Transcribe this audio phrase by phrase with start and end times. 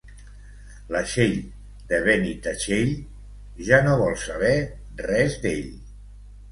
[0.95, 1.35] La Txell
[1.91, 2.91] de Benitatxell
[3.69, 4.59] ja no vol saber
[5.09, 5.75] res d'ell.